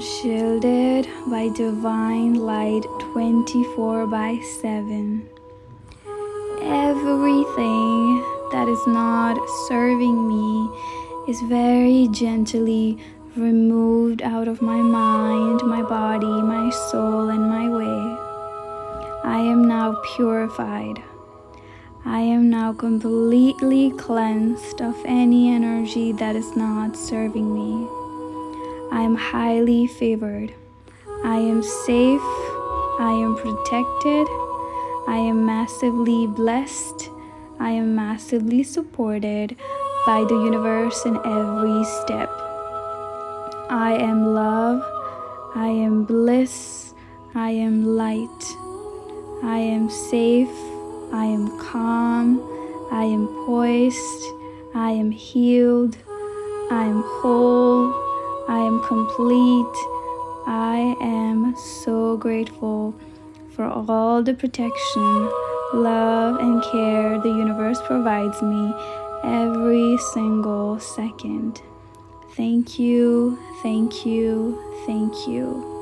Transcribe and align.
shielded 0.00 1.06
by 1.28 1.48
divine 1.48 2.34
light 2.34 2.82
24 3.12 4.06
by 4.06 4.40
7. 4.62 5.28
Everything 6.62 8.20
that 8.50 8.66
is 8.66 8.86
not 8.86 9.36
serving 9.68 10.26
me 10.26 10.70
is 11.28 11.38
very 11.42 12.08
gently 12.12 12.98
removed 13.36 14.22
out 14.22 14.48
of 14.48 14.62
my 14.62 14.80
mind, 14.80 15.60
my 15.64 15.82
body, 15.82 16.26
my 16.26 16.70
soul, 16.90 17.28
and 17.28 17.44
my 17.44 17.68
way. 17.68 18.16
I 19.22 19.38
am 19.38 19.68
now 19.68 20.00
purified. 20.16 21.02
I 22.06 22.20
am 22.20 22.48
now 22.48 22.72
completely 22.72 23.90
cleansed 23.90 24.80
of 24.80 24.96
any 25.04 25.50
energy 25.50 26.12
that 26.12 26.36
is 26.36 26.56
not 26.56 26.96
serving 26.96 27.52
me. 27.52 28.09
I 28.92 29.02
am 29.02 29.14
highly 29.14 29.86
favored. 29.86 30.52
I 31.24 31.36
am 31.36 31.62
safe. 31.62 32.20
I 32.98 33.12
am 33.12 33.36
protected. 33.36 34.26
I 35.06 35.16
am 35.16 35.46
massively 35.46 36.26
blessed. 36.26 37.08
I 37.60 37.70
am 37.70 37.94
massively 37.94 38.62
supported 38.64 39.56
by 40.06 40.24
the 40.24 40.34
universe 40.34 41.06
in 41.06 41.16
every 41.18 41.84
step. 41.84 42.30
I 43.70 43.96
am 44.00 44.34
love. 44.34 44.82
I 45.54 45.68
am 45.68 46.04
bliss. 46.04 46.92
I 47.34 47.50
am 47.50 47.96
light. 47.96 48.44
I 49.44 49.58
am 49.58 49.88
safe. 49.88 50.48
I 51.12 51.26
am 51.26 51.56
calm. 51.58 52.40
I 52.90 53.04
am 53.04 53.28
poised. 53.46 54.24
I 54.74 54.90
am 54.90 55.12
healed. 55.12 55.96
I 56.70 56.86
am 56.86 57.02
whole. 57.04 58.09
Complete. 58.86 59.76
I 60.46 60.96
am 61.00 61.54
so 61.56 62.16
grateful 62.16 62.94
for 63.54 63.64
all 63.64 64.22
the 64.22 64.34
protection, 64.34 65.30
love, 65.74 66.40
and 66.40 66.62
care 66.72 67.18
the 67.18 67.28
universe 67.28 67.78
provides 67.86 68.40
me 68.42 68.72
every 69.22 69.96
single 70.12 70.80
second. 70.80 71.62
Thank 72.36 72.78
you, 72.78 73.38
thank 73.62 74.06
you, 74.06 74.58
thank 74.86 75.28
you. 75.28 75.79